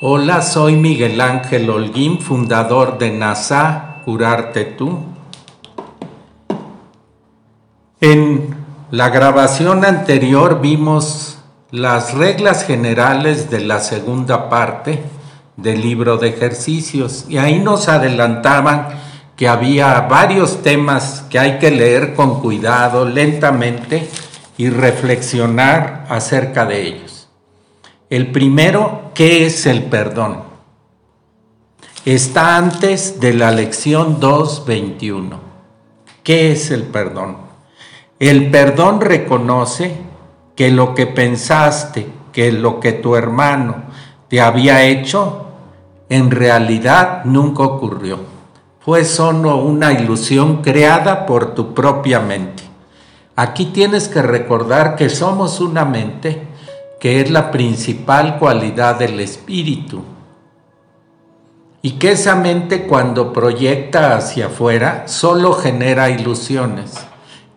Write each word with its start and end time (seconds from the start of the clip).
Hola, 0.00 0.42
soy 0.42 0.76
Miguel 0.76 1.20
Ángel 1.20 1.68
Holguín, 1.68 2.20
fundador 2.20 2.98
de 2.98 3.10
NASA 3.10 3.96
Curarte 4.04 4.64
Tú. 4.64 5.00
En 8.00 8.54
la 8.92 9.08
grabación 9.08 9.84
anterior 9.84 10.60
vimos 10.60 11.38
las 11.72 12.14
reglas 12.14 12.64
generales 12.64 13.50
de 13.50 13.58
la 13.58 13.80
segunda 13.80 14.48
parte 14.48 15.02
del 15.56 15.80
libro 15.80 16.16
de 16.16 16.28
ejercicios 16.28 17.24
y 17.28 17.38
ahí 17.38 17.58
nos 17.58 17.88
adelantaban 17.88 18.90
que 19.34 19.48
había 19.48 20.02
varios 20.02 20.62
temas 20.62 21.24
que 21.28 21.40
hay 21.40 21.58
que 21.58 21.72
leer 21.72 22.14
con 22.14 22.40
cuidado, 22.40 23.04
lentamente 23.04 24.08
y 24.56 24.70
reflexionar 24.70 26.06
acerca 26.08 26.66
de 26.66 26.86
ellos. 26.86 27.17
El 28.10 28.32
primero, 28.32 29.10
¿qué 29.12 29.44
es 29.44 29.66
el 29.66 29.82
perdón? 29.82 30.38
Está 32.06 32.56
antes 32.56 33.20
de 33.20 33.34
la 33.34 33.50
lección 33.50 34.18
2.21. 34.18 35.36
¿Qué 36.22 36.52
es 36.52 36.70
el 36.70 36.84
perdón? 36.84 37.36
El 38.18 38.50
perdón 38.50 39.02
reconoce 39.02 39.94
que 40.56 40.70
lo 40.70 40.94
que 40.94 41.06
pensaste, 41.06 42.10
que 42.32 42.50
lo 42.50 42.80
que 42.80 42.92
tu 42.94 43.14
hermano 43.14 43.82
te 44.28 44.40
había 44.40 44.84
hecho, 44.84 45.44
en 46.08 46.30
realidad 46.30 47.26
nunca 47.26 47.62
ocurrió. 47.62 48.20
Fue 48.80 49.04
solo 49.04 49.56
una 49.56 49.92
ilusión 49.92 50.62
creada 50.62 51.26
por 51.26 51.54
tu 51.54 51.74
propia 51.74 52.20
mente. 52.20 52.62
Aquí 53.36 53.66
tienes 53.66 54.08
que 54.08 54.22
recordar 54.22 54.96
que 54.96 55.10
somos 55.10 55.60
una 55.60 55.84
mente 55.84 56.47
que 57.00 57.20
es 57.20 57.30
la 57.30 57.50
principal 57.50 58.38
cualidad 58.38 58.98
del 58.98 59.20
espíritu. 59.20 60.02
Y 61.80 61.92
que 61.92 62.12
esa 62.12 62.34
mente 62.34 62.86
cuando 62.86 63.32
proyecta 63.32 64.16
hacia 64.16 64.46
afuera 64.46 65.04
solo 65.06 65.52
genera 65.52 66.10
ilusiones 66.10 67.08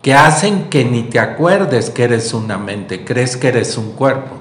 que 0.01 0.13
hacen 0.15 0.69
que 0.69 0.83
ni 0.83 1.03
te 1.03 1.19
acuerdes 1.19 1.89
que 1.89 2.03
eres 2.03 2.33
una 2.33 2.57
mente, 2.57 3.05
crees 3.05 3.37
que 3.37 3.49
eres 3.49 3.77
un 3.77 3.91
cuerpo. 3.91 4.35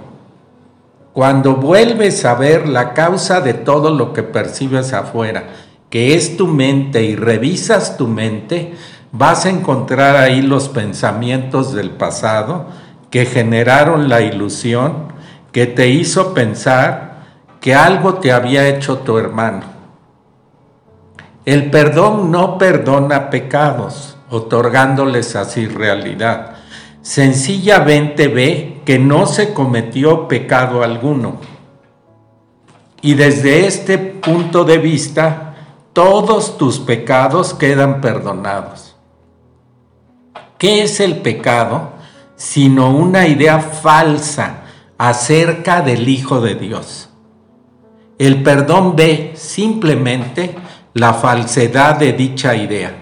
Cuando 1.13 1.57
vuelves 1.57 2.25
a 2.25 2.35
ver 2.35 2.69
la 2.69 2.95
causa 2.95 3.41
de 3.41 3.53
todo 3.53 3.91
lo 3.91 4.13
que 4.13 4.23
percibes 4.23 4.93
afuera, 4.93 5.49
que 5.91 6.15
es 6.15 6.37
tu 6.37 6.47
mente, 6.47 7.03
y 7.03 7.17
revisas 7.17 7.97
tu 7.99 8.07
mente, 8.07 8.75
vas 9.13 9.45
a 9.45 9.51
encontrar 9.51 10.17
ahí 10.17 10.41
los 10.41 10.69
pensamientos 10.69 11.75
del 11.75 11.91
pasado 11.91 12.67
que 13.11 13.27
generaron 13.27 14.09
la 14.09 14.21
ilusión 14.21 15.13
que 15.53 15.67
te 15.67 15.89
hizo 15.89 16.33
pensar 16.33 17.25
que 17.61 17.75
algo 17.75 18.15
te 18.15 18.33
había 18.33 18.69
hecho 18.69 18.99
tu 18.99 19.19
hermano. 19.19 19.63
El 21.45 21.71
perdón 21.71 22.31
no 22.31 22.59
perdona 22.59 23.31
pecados, 23.31 24.17
otorgándoles 24.31 25.35
así 25.37 25.67
realidad. 25.67 26.57
Sencillamente 27.03 28.29
ve 28.29 28.81
que 28.85 28.99
no 28.99 29.27
se 29.27 29.53
cometió 29.53 30.29
pecado 30.29 30.83
alguno. 30.83 31.39
Y 33.03 33.15
desde 33.15 33.67
este 33.67 33.99
punto 33.99 34.65
de 34.65 34.79
vista, 34.79 35.55
todos 35.93 36.59
tus 36.59 36.79
pecados 36.79 37.55
quedan 37.55 38.01
perdonados. 38.01 38.95
¿Qué 40.59 40.83
es 40.83 41.01
el 41.01 41.17
pecado? 41.17 42.00
Sino 42.41 42.89
una 42.89 43.27
idea 43.27 43.61
falsa 43.61 44.63
acerca 44.97 45.83
del 45.83 46.09
Hijo 46.09 46.41
de 46.41 46.55
Dios. 46.55 47.11
El 48.19 48.43
perdón 48.43 48.97
ve 48.97 49.33
simplemente 49.37 50.57
la 50.95 51.13
falsedad 51.13 51.97
de 51.97 52.15
dicha 52.15 52.57
idea 52.57 52.95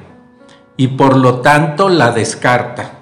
y 0.76 0.88
por 0.88 1.16
lo 1.16 1.38
tanto 1.38 1.88
la 1.88 2.10
descarta. 2.10 2.98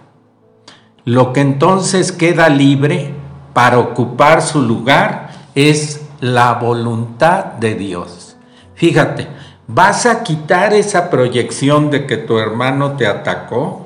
Lo 1.07 1.33
que 1.33 1.41
entonces 1.41 2.13
queda 2.13 2.51
libre 2.51 3.15
para 3.55 3.79
ocupar 3.79 4.43
su 4.43 4.61
lugar 4.61 5.31
es 5.55 6.03
la 6.21 6.53
voluntad 6.53 7.45
de 7.55 7.77
Dios. 7.77 8.37
Fíjate, 8.75 9.27
vas 9.69 10.05
a 10.05 10.23
quitar 10.23 10.75
esa 10.75 11.09
proyección 11.09 11.91
de 11.91 12.07
que 12.07 12.19
tu 12.19 12.39
hermano 12.39 12.93
te 12.93 13.07
atacó 13.07 13.86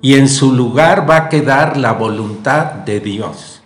y 0.00 0.14
en 0.14 0.28
su 0.28 0.52
lugar 0.52 1.08
va 1.08 1.16
a 1.16 1.28
quedar 1.28 1.76
la 1.76 1.92
voluntad 1.92 2.64
de 2.66 3.00
Dios. 3.00 3.62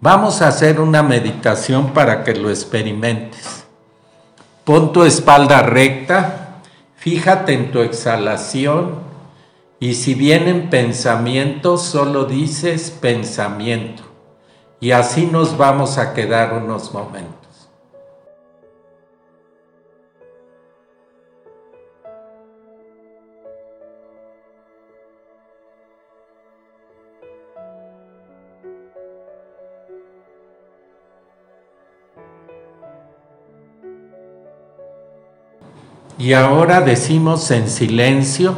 Vamos 0.00 0.42
a 0.42 0.48
hacer 0.48 0.80
una 0.80 1.02
meditación 1.02 1.92
para 1.92 2.24
que 2.24 2.34
lo 2.34 2.50
experimentes. 2.50 3.64
Pon 4.64 4.92
tu 4.92 5.04
espalda 5.04 5.62
recta, 5.62 6.60
fíjate 6.96 7.52
en 7.52 7.70
tu 7.70 7.80
exhalación 7.80 9.00
y 9.78 9.94
si 9.94 10.14
vienen 10.14 10.70
pensamientos, 10.70 11.82
solo 11.82 12.24
dices 12.24 12.90
pensamiento. 12.90 14.04
Y 14.80 14.92
así 14.92 15.26
nos 15.26 15.56
vamos 15.56 15.98
a 15.98 16.14
quedar 16.14 16.52
unos 16.54 16.92
momentos. 16.92 17.41
Y 36.22 36.34
ahora 36.34 36.82
decimos 36.82 37.50
en 37.50 37.68
silencio, 37.68 38.54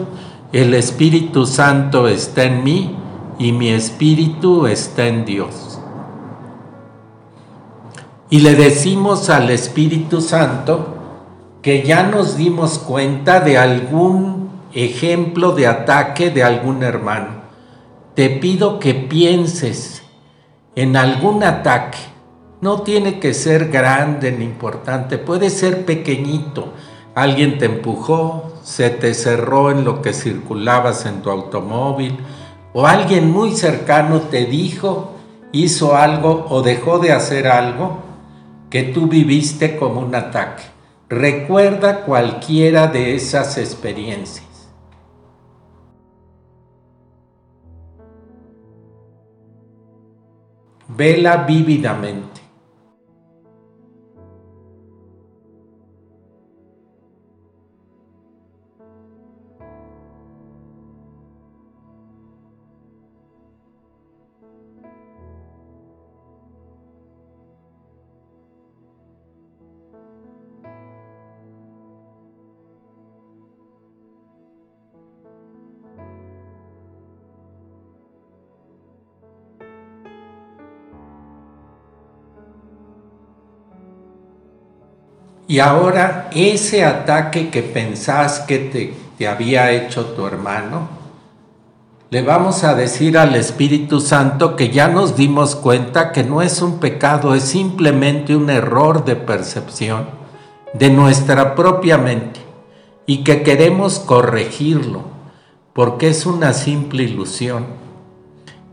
el 0.52 0.74
Espíritu 0.74 1.46
Santo 1.46 2.08
está 2.08 2.44
en 2.44 2.62
mí 2.62 2.94
y 3.38 3.52
mi 3.52 3.70
espíritu 3.70 4.66
está 4.66 5.06
en 5.06 5.24
Dios. 5.24 5.80
Y 8.28 8.40
le 8.40 8.54
decimos 8.54 9.30
al 9.30 9.48
Espíritu 9.48 10.20
Santo 10.20 10.94
que 11.62 11.82
ya 11.82 12.02
nos 12.02 12.36
dimos 12.36 12.78
cuenta 12.78 13.40
de 13.40 13.56
algún 13.56 14.50
ejemplo 14.74 15.52
de 15.52 15.66
ataque 15.66 16.28
de 16.28 16.42
algún 16.42 16.82
hermano. 16.82 17.44
Te 18.14 18.28
pido 18.28 18.78
que 18.78 18.92
pienses 18.92 20.02
en 20.76 20.98
algún 20.98 21.42
ataque. 21.42 21.96
No 22.60 22.82
tiene 22.82 23.20
que 23.20 23.32
ser 23.32 23.70
grande 23.70 24.32
ni 24.32 24.44
importante, 24.44 25.16
puede 25.16 25.48
ser 25.48 25.86
pequeñito 25.86 26.74
alguien 27.14 27.58
te 27.58 27.66
empujó, 27.66 28.52
se 28.62 28.90
te 28.90 29.14
cerró 29.14 29.70
en 29.70 29.84
lo 29.84 30.02
que 30.02 30.12
circulabas 30.12 31.06
en 31.06 31.22
tu 31.22 31.30
automóvil, 31.30 32.18
o 32.72 32.86
alguien 32.86 33.30
muy 33.30 33.52
cercano 33.52 34.20
te 34.22 34.46
dijo, 34.46 35.12
hizo 35.52 35.96
algo 35.96 36.46
o 36.50 36.62
dejó 36.62 36.98
de 36.98 37.12
hacer 37.12 37.46
algo 37.46 37.98
que 38.68 38.82
tú 38.82 39.06
viviste 39.06 39.76
como 39.76 40.00
un 40.00 40.14
ataque. 40.14 40.64
Recuerda 41.08 42.00
cualquiera 42.00 42.88
de 42.88 43.14
esas 43.14 43.56
experiencias. 43.58 44.44
Vela 50.88 51.38
vívidamente. 51.38 52.43
Y 85.54 85.60
ahora 85.60 86.30
ese 86.34 86.84
ataque 86.84 87.48
que 87.48 87.62
pensás 87.62 88.40
que 88.40 88.58
te, 88.58 88.92
te 89.16 89.28
había 89.28 89.70
hecho 89.70 90.06
tu 90.06 90.26
hermano, 90.26 90.88
le 92.10 92.22
vamos 92.22 92.64
a 92.64 92.74
decir 92.74 93.16
al 93.16 93.36
Espíritu 93.36 94.00
Santo 94.00 94.56
que 94.56 94.70
ya 94.70 94.88
nos 94.88 95.14
dimos 95.14 95.54
cuenta 95.54 96.10
que 96.10 96.24
no 96.24 96.42
es 96.42 96.60
un 96.60 96.80
pecado, 96.80 97.36
es 97.36 97.44
simplemente 97.44 98.34
un 98.34 98.50
error 98.50 99.04
de 99.04 99.14
percepción 99.14 100.08
de 100.72 100.90
nuestra 100.90 101.54
propia 101.54 101.98
mente 101.98 102.40
y 103.06 103.22
que 103.22 103.44
queremos 103.44 104.00
corregirlo 104.00 105.04
porque 105.72 106.08
es 106.08 106.26
una 106.26 106.52
simple 106.52 107.04
ilusión. 107.04 107.66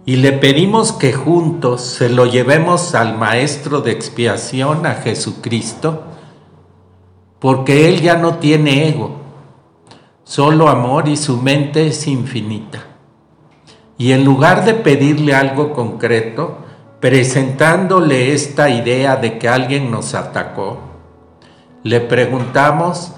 Y 0.03 0.15
le 0.15 0.31
pedimos 0.31 0.93
que 0.93 1.13
juntos 1.13 1.81
se 1.81 2.09
lo 2.09 2.25
llevemos 2.25 2.95
al 2.95 3.19
Maestro 3.19 3.81
de 3.81 3.91
expiación, 3.91 4.87
a 4.87 4.95
Jesucristo, 4.95 6.05
porque 7.41 7.89
Él 7.89 8.01
ya 8.01 8.17
no 8.17 8.35
tiene 8.35 8.87
ego, 8.87 9.15
solo 10.23 10.69
amor 10.69 11.07
y 11.07 11.17
su 11.17 11.37
mente 11.41 11.87
es 11.87 12.07
infinita. 12.07 12.85
Y 13.97 14.11
en 14.11 14.23
lugar 14.23 14.63
de 14.63 14.75
pedirle 14.75 15.33
algo 15.33 15.73
concreto, 15.73 16.59
presentándole 16.99 18.31
esta 18.31 18.69
idea 18.69 19.15
de 19.15 19.39
que 19.39 19.49
alguien 19.49 19.89
nos 19.89 20.13
atacó, 20.13 20.77
le 21.81 21.99
preguntamos, 21.99 23.13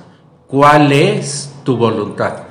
¿cuál 0.47 0.93
es 0.93 1.53
tu 1.65 1.75
voluntad? 1.75 2.43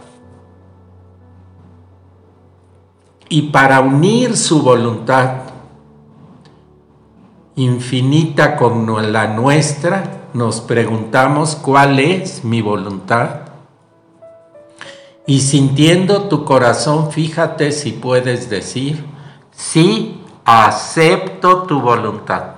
Y 3.30 3.48
para 3.50 3.80
unir 3.80 4.36
su 4.36 4.62
voluntad 4.62 5.36
infinita 7.56 8.56
con 8.56 9.10
la 9.10 9.26
nuestra, 9.28 10.21
nos 10.34 10.60
preguntamos 10.60 11.56
cuál 11.56 11.98
es 11.98 12.44
mi 12.44 12.62
voluntad. 12.62 13.40
Y 15.26 15.40
sintiendo 15.40 16.24
tu 16.24 16.44
corazón, 16.44 17.12
fíjate 17.12 17.72
si 17.72 17.92
puedes 17.92 18.50
decir, 18.50 19.04
sí, 19.52 20.20
acepto 20.44 21.62
tu 21.62 21.80
voluntad. 21.80 22.52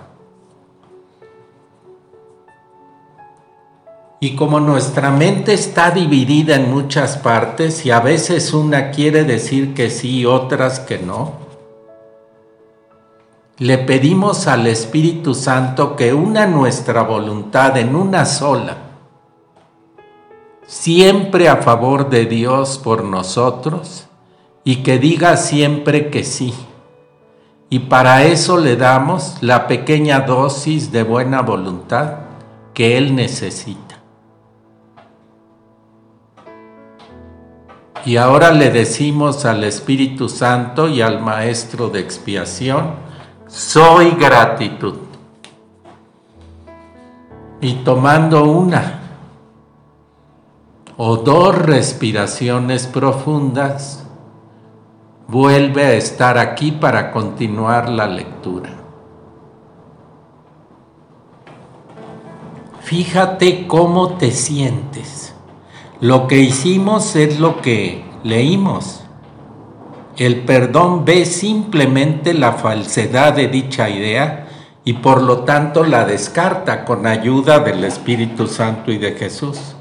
Y 4.20 4.36
como 4.36 4.58
nuestra 4.58 5.10
mente 5.10 5.52
está 5.52 5.90
dividida 5.90 6.56
en 6.56 6.72
muchas 6.72 7.18
partes 7.18 7.84
y 7.84 7.90
a 7.90 8.00
veces 8.00 8.54
una 8.54 8.90
quiere 8.90 9.24
decir 9.24 9.74
que 9.74 9.90
sí 9.90 10.20
y 10.20 10.24
otras 10.24 10.80
que 10.80 10.98
no, 10.98 11.43
le 13.58 13.78
pedimos 13.78 14.48
al 14.48 14.66
Espíritu 14.66 15.32
Santo 15.32 15.94
que 15.94 16.12
una 16.12 16.46
nuestra 16.46 17.02
voluntad 17.02 17.76
en 17.76 17.94
una 17.94 18.24
sola, 18.24 18.78
siempre 20.66 21.48
a 21.48 21.56
favor 21.56 22.10
de 22.10 22.26
Dios 22.26 22.78
por 22.82 23.04
nosotros 23.04 24.06
y 24.64 24.76
que 24.82 24.98
diga 24.98 25.36
siempre 25.36 26.10
que 26.10 26.24
sí. 26.24 26.52
Y 27.70 27.80
para 27.80 28.24
eso 28.24 28.58
le 28.58 28.76
damos 28.76 29.36
la 29.40 29.68
pequeña 29.68 30.20
dosis 30.20 30.90
de 30.90 31.04
buena 31.04 31.42
voluntad 31.42 32.14
que 32.72 32.98
Él 32.98 33.14
necesita. 33.14 34.00
Y 38.04 38.16
ahora 38.16 38.50
le 38.50 38.70
decimos 38.70 39.44
al 39.44 39.64
Espíritu 39.64 40.28
Santo 40.28 40.88
y 40.88 41.00
al 41.00 41.20
Maestro 41.22 41.88
de 41.88 42.00
expiación, 42.00 43.03
soy 43.54 44.10
gratitud. 44.10 44.96
Y 47.60 47.74
tomando 47.84 48.44
una 48.44 49.00
o 50.96 51.16
dos 51.16 51.56
respiraciones 51.56 52.88
profundas, 52.88 54.04
vuelve 55.28 55.84
a 55.84 55.92
estar 55.92 56.36
aquí 56.36 56.72
para 56.72 57.12
continuar 57.12 57.88
la 57.88 58.08
lectura. 58.08 58.70
Fíjate 62.80 63.68
cómo 63.68 64.14
te 64.14 64.32
sientes. 64.32 65.32
Lo 66.00 66.26
que 66.26 66.40
hicimos 66.40 67.14
es 67.14 67.38
lo 67.38 67.62
que 67.62 68.04
leímos. 68.24 69.03
El 70.16 70.42
perdón 70.44 71.04
ve 71.04 71.24
simplemente 71.24 72.34
la 72.34 72.52
falsedad 72.52 73.32
de 73.32 73.48
dicha 73.48 73.90
idea 73.90 74.46
y 74.84 74.92
por 74.94 75.20
lo 75.20 75.40
tanto 75.40 75.82
la 75.82 76.04
descarta 76.04 76.84
con 76.84 77.06
ayuda 77.06 77.58
del 77.58 77.82
Espíritu 77.82 78.46
Santo 78.46 78.92
y 78.92 78.98
de 78.98 79.12
Jesús. 79.12 79.74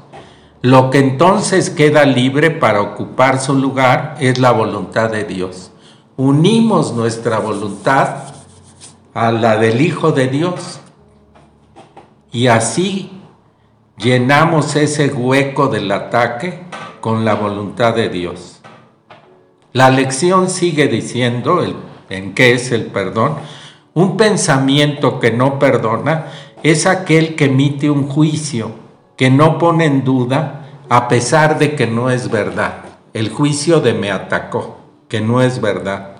Lo 0.60 0.90
que 0.90 0.98
entonces 0.98 1.70
queda 1.70 2.04
libre 2.04 2.50
para 2.50 2.80
ocupar 2.80 3.38
su 3.38 3.54
lugar 3.54 4.16
es 4.18 4.38
la 4.38 4.50
voluntad 4.50 5.10
de 5.10 5.24
Dios. 5.24 5.70
Unimos 6.16 6.94
nuestra 6.94 7.38
voluntad 7.38 8.24
a 9.12 9.30
la 9.30 9.56
del 9.56 9.80
Hijo 9.80 10.10
de 10.10 10.26
Dios 10.26 10.80
y 12.32 12.48
así 12.48 13.20
llenamos 13.98 14.74
ese 14.74 15.08
hueco 15.08 15.68
del 15.68 15.92
ataque 15.92 16.64
con 17.00 17.24
la 17.24 17.34
voluntad 17.34 17.94
de 17.94 18.08
Dios. 18.08 18.53
La 19.74 19.90
lección 19.90 20.50
sigue 20.50 20.86
diciendo 20.86 21.60
en 22.08 22.32
qué 22.34 22.52
es 22.52 22.70
el 22.70 22.86
perdón. 22.86 23.34
Un 23.92 24.16
pensamiento 24.16 25.18
que 25.18 25.32
no 25.32 25.58
perdona 25.58 26.26
es 26.62 26.86
aquel 26.86 27.34
que 27.34 27.46
emite 27.46 27.90
un 27.90 28.06
juicio, 28.06 28.70
que 29.16 29.30
no 29.30 29.58
pone 29.58 29.86
en 29.86 30.04
duda 30.04 30.66
a 30.88 31.08
pesar 31.08 31.58
de 31.58 31.74
que 31.74 31.88
no 31.88 32.08
es 32.08 32.30
verdad. 32.30 32.84
El 33.14 33.30
juicio 33.30 33.80
de 33.80 33.94
me 33.94 34.12
atacó, 34.12 34.78
que 35.08 35.20
no 35.20 35.42
es 35.42 35.60
verdad. 35.60 36.18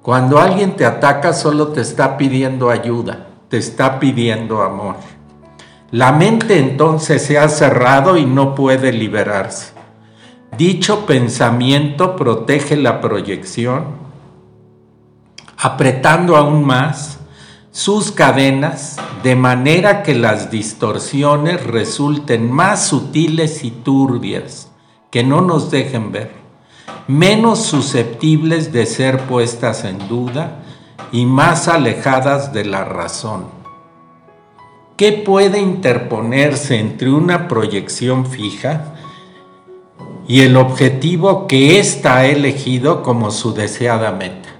Cuando 0.00 0.38
alguien 0.38 0.74
te 0.74 0.86
ataca 0.86 1.34
solo 1.34 1.68
te 1.68 1.82
está 1.82 2.16
pidiendo 2.16 2.70
ayuda, 2.70 3.26
te 3.50 3.58
está 3.58 4.00
pidiendo 4.00 4.62
amor. 4.62 4.96
La 5.90 6.12
mente 6.12 6.58
entonces 6.58 7.20
se 7.20 7.36
ha 7.38 7.50
cerrado 7.50 8.16
y 8.16 8.24
no 8.24 8.54
puede 8.54 8.94
liberarse. 8.94 9.77
Dicho 10.58 11.06
pensamiento 11.06 12.16
protege 12.16 12.74
la 12.76 13.00
proyección, 13.00 13.84
apretando 15.56 16.36
aún 16.36 16.64
más 16.64 17.20
sus 17.70 18.10
cadenas 18.10 18.96
de 19.22 19.36
manera 19.36 20.02
que 20.02 20.16
las 20.16 20.50
distorsiones 20.50 21.64
resulten 21.64 22.50
más 22.50 22.84
sutiles 22.88 23.62
y 23.62 23.70
turbias, 23.70 24.72
que 25.12 25.22
no 25.22 25.42
nos 25.42 25.70
dejen 25.70 26.10
ver, 26.10 26.32
menos 27.06 27.60
susceptibles 27.62 28.72
de 28.72 28.86
ser 28.86 29.28
puestas 29.28 29.84
en 29.84 30.08
duda 30.08 30.64
y 31.12 31.24
más 31.24 31.68
alejadas 31.68 32.52
de 32.52 32.64
la 32.64 32.84
razón. 32.84 33.44
¿Qué 34.96 35.12
puede 35.12 35.60
interponerse 35.60 36.80
entre 36.80 37.12
una 37.12 37.46
proyección 37.46 38.26
fija 38.26 38.97
y 40.28 40.42
el 40.42 40.58
objetivo 40.58 41.46
que 41.46 41.80
ésta 41.80 42.18
ha 42.18 42.26
elegido 42.26 43.02
como 43.02 43.30
su 43.30 43.54
deseada 43.54 44.12
meta. 44.12 44.50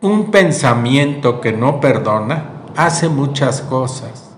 Un 0.00 0.30
pensamiento 0.30 1.42
que 1.42 1.52
no 1.52 1.80
perdona 1.80 2.62
hace 2.76 3.10
muchas 3.10 3.60
cosas. 3.60 4.30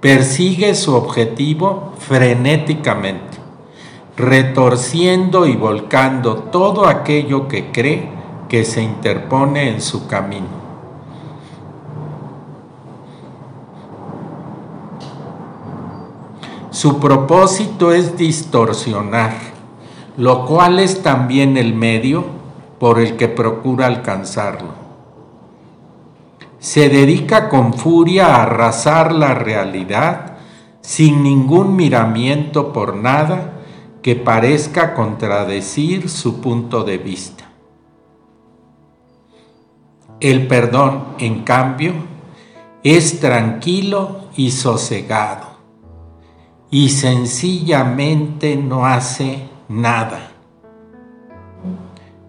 Persigue 0.00 0.76
su 0.76 0.94
objetivo 0.94 1.94
frenéticamente, 1.98 3.38
retorciendo 4.16 5.46
y 5.46 5.56
volcando 5.56 6.36
todo 6.36 6.86
aquello 6.86 7.48
que 7.48 7.72
cree 7.72 8.08
que 8.48 8.64
se 8.64 8.82
interpone 8.82 9.68
en 9.68 9.82
su 9.82 10.06
camino. 10.06 10.67
Su 16.78 17.00
propósito 17.00 17.92
es 17.92 18.16
distorsionar, 18.16 19.34
lo 20.16 20.46
cual 20.46 20.78
es 20.78 21.02
también 21.02 21.56
el 21.56 21.74
medio 21.74 22.24
por 22.78 23.00
el 23.00 23.16
que 23.16 23.26
procura 23.26 23.86
alcanzarlo. 23.86 24.74
Se 26.60 26.88
dedica 26.88 27.48
con 27.48 27.74
furia 27.74 28.26
a 28.28 28.42
arrasar 28.44 29.12
la 29.12 29.34
realidad 29.34 30.36
sin 30.80 31.24
ningún 31.24 31.74
miramiento 31.74 32.72
por 32.72 32.94
nada 32.94 33.54
que 34.00 34.14
parezca 34.14 34.94
contradecir 34.94 36.08
su 36.08 36.40
punto 36.40 36.84
de 36.84 36.98
vista. 36.98 37.50
El 40.20 40.46
perdón, 40.46 41.06
en 41.18 41.42
cambio, 41.42 41.94
es 42.84 43.18
tranquilo 43.18 44.28
y 44.36 44.52
sosegado 44.52 45.47
y 46.70 46.90
sencillamente 46.90 48.56
no 48.56 48.86
hace 48.86 49.48
nada. 49.68 50.32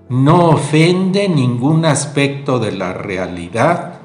No 0.08 0.50
ofende 0.50 1.30
ningún 1.30 1.86
aspecto 1.86 2.60
de 2.60 2.72
la 2.72 2.94
realidad, 2.94 4.00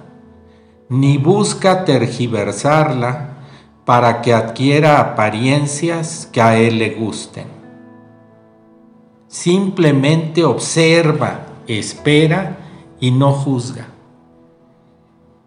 ni 0.88 1.18
busca 1.18 1.84
tergiversarla 1.84 3.30
para 3.84 4.20
que 4.20 4.34
adquiera 4.34 5.00
apariencias 5.00 6.28
que 6.30 6.40
a 6.42 6.58
él 6.58 6.78
le 6.78 6.90
gusten. 6.90 7.46
Simplemente 9.28 10.44
observa, 10.44 11.46
espera 11.66 12.58
y 13.00 13.10
no 13.10 13.32
juzga. 13.32 13.88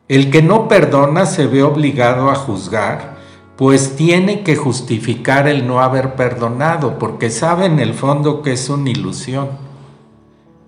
El 0.07 0.31
que 0.31 0.41
no 0.41 0.67
perdona 0.67 1.25
se 1.25 1.47
ve 1.47 1.63
obligado 1.63 2.29
a 2.29 2.35
juzgar, 2.35 3.16
pues 3.57 3.95
tiene 3.95 4.43
que 4.43 4.55
justificar 4.55 5.47
el 5.47 5.67
no 5.67 5.81
haber 5.81 6.15
perdonado, 6.15 6.99
porque 6.99 7.29
sabe 7.29 7.65
en 7.65 7.79
el 7.79 7.93
fondo 7.93 8.41
que 8.41 8.53
es 8.53 8.69
una 8.69 8.89
ilusión. 8.89 9.49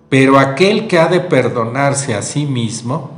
Pero 0.08 0.38
aquel 0.38 0.88
que 0.88 0.98
ha 0.98 1.06
de 1.06 1.20
perdonarse 1.20 2.14
a 2.14 2.22
sí 2.22 2.46
mismo, 2.46 3.12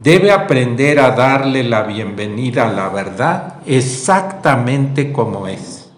debe 0.00 0.30
aprender 0.30 1.00
a 1.00 1.10
darle 1.10 1.64
la 1.64 1.82
bienvenida 1.82 2.68
a 2.68 2.72
la 2.72 2.88
verdad 2.88 3.56
exactamente 3.66 5.12
como 5.12 5.48
es. 5.48 5.90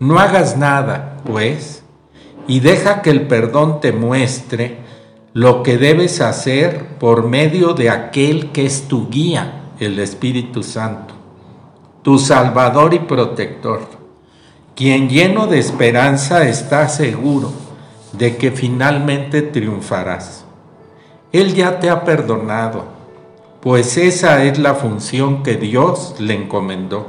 No 0.00 0.18
hagas 0.18 0.56
nada, 0.56 1.18
pues, 1.24 1.84
y 2.48 2.60
deja 2.60 3.02
que 3.02 3.10
el 3.10 3.28
perdón 3.28 3.80
te 3.80 3.92
muestre 3.92 4.78
lo 5.32 5.62
que 5.62 5.78
debes 5.78 6.20
hacer 6.20 6.96
por 6.98 7.28
medio 7.28 7.74
de 7.74 7.90
aquel 7.90 8.50
que 8.50 8.66
es 8.66 8.88
tu 8.88 9.08
guía, 9.08 9.72
el 9.78 9.98
Espíritu 10.00 10.64
Santo, 10.64 11.14
tu 12.02 12.18
Salvador 12.18 12.94
y 12.94 13.00
protector, 13.00 13.80
quien 14.74 15.08
lleno 15.08 15.46
de 15.46 15.58
esperanza 15.58 16.48
está 16.48 16.88
seguro 16.88 17.52
de 18.12 18.36
que 18.36 18.50
finalmente 18.50 19.42
triunfarás. 19.42 20.44
Él 21.32 21.54
ya 21.54 21.80
te 21.80 21.90
ha 21.90 22.04
perdonado, 22.04 22.84
pues 23.60 23.96
esa 23.96 24.44
es 24.44 24.58
la 24.58 24.74
función 24.74 25.42
que 25.42 25.56
Dios 25.56 26.14
le 26.18 26.34
encomendó. 26.34 27.08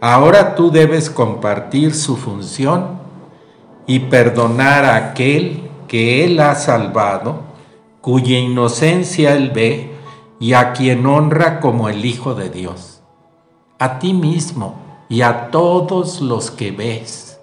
Ahora 0.00 0.56
tú 0.56 0.70
debes 0.70 1.08
compartir 1.08 1.94
su 1.94 2.16
función 2.16 2.98
y 3.86 4.00
perdonar 4.00 4.84
a 4.84 4.96
aquel 4.96 5.70
que 5.86 6.24
Él 6.24 6.40
ha 6.40 6.56
salvado, 6.56 7.42
cuya 8.00 8.38
inocencia 8.38 9.34
Él 9.34 9.50
ve 9.50 9.92
y 10.40 10.54
a 10.54 10.72
quien 10.72 11.06
honra 11.06 11.60
como 11.60 11.88
el 11.88 12.04
Hijo 12.04 12.34
de 12.34 12.50
Dios. 12.50 12.91
A 13.82 13.98
ti 13.98 14.12
mismo 14.12 14.76
y 15.08 15.22
a 15.22 15.50
todos 15.50 16.20
los 16.20 16.50
que 16.50 16.70
ves, 16.70 17.40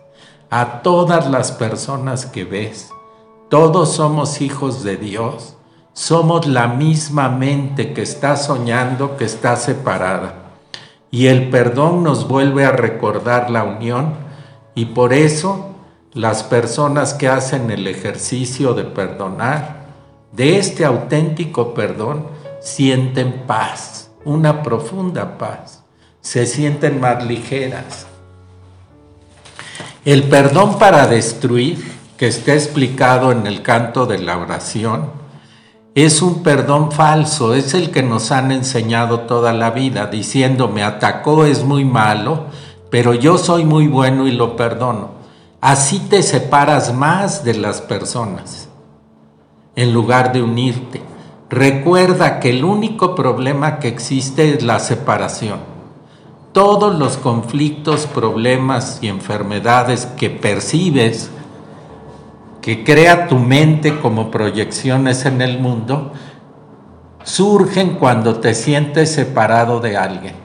a 0.49 0.81
todas 0.81 1.29
las 1.29 1.51
personas 1.51 2.25
que 2.25 2.45
ves. 2.45 2.89
Todos 3.49 3.93
somos 3.93 4.41
hijos 4.41 4.83
de 4.83 4.97
Dios 4.97 5.55
somos 5.99 6.47
la 6.47 6.67
misma 6.67 7.27
mente 7.27 7.93
que 7.93 8.01
está 8.01 8.37
soñando, 8.37 9.17
que 9.17 9.25
está 9.25 9.57
separada. 9.57 10.33
Y 11.11 11.27
el 11.27 11.49
perdón 11.49 12.03
nos 12.03 12.25
vuelve 12.27 12.63
a 12.63 12.71
recordar 12.71 13.49
la 13.49 13.65
unión 13.65 14.13
y 14.75 14.85
por 14.85 15.11
eso 15.11 15.75
las 16.13 16.43
personas 16.43 17.13
que 17.13 17.27
hacen 17.27 17.69
el 17.69 17.85
ejercicio 17.85 18.73
de 18.73 18.85
perdonar, 18.85 19.87
de 20.31 20.57
este 20.57 20.85
auténtico 20.85 21.73
perdón, 21.73 22.27
sienten 22.61 23.43
paz, 23.45 24.09
una 24.23 24.63
profunda 24.63 25.37
paz, 25.37 25.78
se 26.29 26.45
sienten 26.45 27.01
más 27.01 27.25
ligeras. 27.25 28.05
El 30.05 30.25
perdón 30.25 30.77
para 30.77 31.07
destruir, 31.07 31.83
que 32.17 32.27
está 32.27 32.53
explicado 32.53 33.31
en 33.31 33.47
el 33.47 33.63
canto 33.63 34.05
de 34.05 34.19
la 34.19 34.37
oración, 34.37 35.09
es 35.95 36.21
un 36.21 36.43
perdón 36.43 36.91
falso, 36.91 37.55
es 37.55 37.73
el 37.73 37.89
que 37.89 38.03
nos 38.03 38.31
han 38.31 38.51
enseñado 38.51 39.21
toda 39.21 39.53
la 39.53 39.71
vida, 39.71 40.05
diciendo 40.05 40.67
me 40.67 40.83
atacó 40.83 41.45
es 41.45 41.63
muy 41.63 41.83
malo, 41.83 42.45
pero 42.91 43.15
yo 43.15 43.39
soy 43.39 43.65
muy 43.65 43.87
bueno 43.87 44.27
y 44.27 44.31
lo 44.31 44.55
perdono. 44.55 45.13
Así 45.61 45.97
te 45.97 46.21
separas 46.21 46.93
más 46.93 47.43
de 47.43 47.55
las 47.55 47.81
personas, 47.81 48.69
en 49.75 49.93
lugar 49.93 50.31
de 50.31 50.43
unirte. 50.43 51.01
Recuerda 51.49 52.39
que 52.39 52.51
el 52.51 52.63
único 52.63 53.15
problema 53.15 53.79
que 53.79 53.87
existe 53.87 54.53
es 54.53 54.61
la 54.61 54.77
separación. 54.77 55.68
Todos 56.51 56.97
los 56.97 57.17
conflictos, 57.17 58.07
problemas 58.07 58.99
y 59.01 59.07
enfermedades 59.07 60.05
que 60.05 60.29
percibes 60.29 61.29
que 62.61 62.83
crea 62.83 63.27
tu 63.27 63.37
mente 63.37 63.99
como 63.99 64.31
proyecciones 64.31 65.25
en 65.25 65.41
el 65.41 65.59
mundo, 65.59 66.11
surgen 67.23 67.95
cuando 67.95 68.39
te 68.39 68.53
sientes 68.53 69.11
separado 69.11 69.79
de 69.79 69.97
alguien 69.97 70.35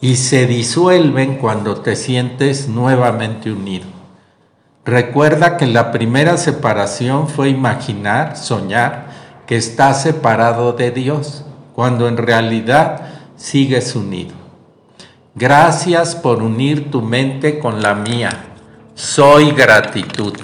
y 0.00 0.16
se 0.16 0.46
disuelven 0.46 1.36
cuando 1.36 1.80
te 1.80 1.96
sientes 1.96 2.68
nuevamente 2.68 3.50
unido. 3.50 3.86
Recuerda 4.84 5.56
que 5.56 5.66
la 5.66 5.90
primera 5.90 6.36
separación 6.36 7.28
fue 7.28 7.48
imaginar, 7.48 8.36
soñar 8.36 9.08
que 9.46 9.56
estás 9.56 10.02
separado 10.02 10.72
de 10.72 10.92
Dios, 10.92 11.44
cuando 11.74 12.08
en 12.08 12.16
realidad 12.16 13.17
sigues 13.38 13.96
unido. 13.96 14.34
Gracias 15.34 16.14
por 16.14 16.42
unir 16.42 16.90
tu 16.90 17.00
mente 17.00 17.58
con 17.58 17.80
la 17.80 17.94
mía 17.94 18.48
soy 18.98 19.52
gratitud. 19.52 20.34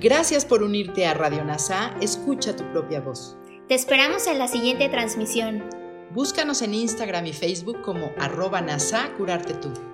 Gracias 0.00 0.44
por 0.44 0.64
unirte 0.64 1.06
a 1.06 1.14
Radio 1.14 1.44
NASA. 1.44 1.94
Escucha 2.00 2.56
tu 2.56 2.64
propia 2.72 3.00
voz. 3.00 3.36
Te 3.68 3.76
esperamos 3.76 4.26
en 4.26 4.40
la 4.40 4.48
siguiente 4.48 4.88
transmisión. 4.88 5.62
Búscanos 6.10 6.60
en 6.62 6.74
Instagram 6.74 7.26
y 7.26 7.32
Facebook 7.32 7.82
como 7.82 8.10
arroba 8.18 8.60
NASA 8.60 9.12
Curarte 9.16 9.54
Tú. 9.54 9.93